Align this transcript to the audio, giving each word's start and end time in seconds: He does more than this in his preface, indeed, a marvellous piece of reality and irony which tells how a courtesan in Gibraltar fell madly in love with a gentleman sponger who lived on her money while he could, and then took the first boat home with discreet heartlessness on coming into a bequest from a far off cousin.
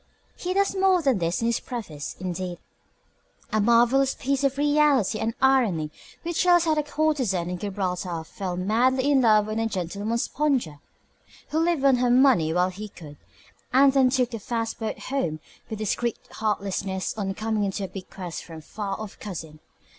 He 0.35 0.55
does 0.55 0.75
more 0.75 1.03
than 1.03 1.19
this 1.19 1.41
in 1.41 1.45
his 1.45 1.59
preface, 1.59 2.15
indeed, 2.19 2.57
a 3.53 3.61
marvellous 3.61 4.15
piece 4.15 4.43
of 4.43 4.57
reality 4.57 5.19
and 5.19 5.35
irony 5.39 5.91
which 6.23 6.41
tells 6.41 6.63
how 6.65 6.73
a 6.73 6.81
courtesan 6.81 7.51
in 7.51 7.59
Gibraltar 7.59 8.23
fell 8.23 8.57
madly 8.57 9.11
in 9.11 9.21
love 9.21 9.45
with 9.45 9.59
a 9.59 9.65
gentleman 9.67 10.17
sponger 10.17 10.79
who 11.49 11.59
lived 11.59 11.85
on 11.85 11.97
her 11.97 12.09
money 12.09 12.51
while 12.51 12.69
he 12.71 12.89
could, 12.89 13.17
and 13.71 13.93
then 13.93 14.09
took 14.09 14.31
the 14.31 14.39
first 14.39 14.79
boat 14.79 14.97
home 14.97 15.39
with 15.69 15.77
discreet 15.77 16.17
heartlessness 16.31 17.15
on 17.15 17.35
coming 17.35 17.63
into 17.63 17.83
a 17.83 17.87
bequest 17.87 18.43
from 18.43 18.57
a 18.57 18.61
far 18.61 18.99
off 18.99 19.19
cousin. 19.19 19.59